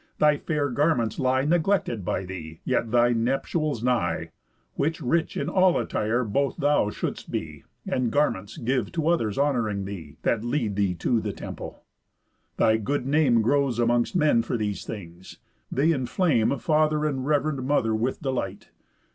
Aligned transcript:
Thy 0.17 0.37
fair 0.37 0.71
garments 0.71 1.19
lie 1.19 1.45
Neglected 1.45 2.03
by 2.03 2.25
thee, 2.25 2.59
yet 2.65 2.89
thy 2.89 3.11
nuptials 3.13 3.83
nigh; 3.83 4.31
When 4.73 4.95
rich 4.99 5.37
in 5.37 5.47
all 5.47 5.77
attire 5.77 6.23
both 6.23 6.57
thou 6.57 6.89
shouldst 6.89 7.29
be, 7.29 7.65
And 7.85 8.09
garments 8.09 8.57
give 8.57 8.91
to 8.93 9.09
others 9.09 9.37
honouring 9.37 9.85
thee, 9.85 10.17
That 10.23 10.43
lead 10.43 10.75
thee 10.75 10.95
to 10.95 11.19
the 11.19 11.33
temple. 11.33 11.83
Thy 12.57 12.77
good 12.77 13.05
name 13.05 13.43
Grows 13.43 13.77
amongst 13.77 14.15
men 14.15 14.41
for 14.41 14.57
these 14.57 14.85
things; 14.85 15.37
they 15.71 15.91
inflame 15.91 16.57
Father 16.57 17.05
and 17.05 17.23
rev'rend 17.27 17.61
mother 17.63 17.93
with 17.93 18.23
delight. 18.23 18.71